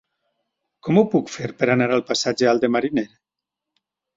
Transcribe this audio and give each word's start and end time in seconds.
Com 0.87 0.99
ho 1.01 1.03
puc 1.11 1.29
fer 1.33 1.49
per 1.61 1.69
anar 1.73 1.91
al 1.99 2.03
passatge 2.09 2.51
Alt 2.55 2.67
de 2.67 2.73
Mariner? 2.77 3.07